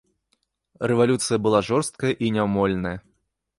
[0.91, 2.97] Рэвалюцыя была жорсткая і няўмольная.